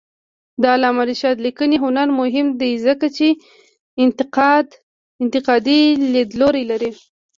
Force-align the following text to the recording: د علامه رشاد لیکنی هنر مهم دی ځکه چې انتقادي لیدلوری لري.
د 0.61 0.63
علامه 0.75 1.03
رشاد 1.09 1.37
لیکنی 1.45 1.77
هنر 1.83 2.07
مهم 2.19 2.47
دی 2.61 2.71
ځکه 2.85 3.07
چې 3.17 3.27
انتقادي 5.23 5.81
لیدلوری 6.13 6.63
لري. 6.71 6.91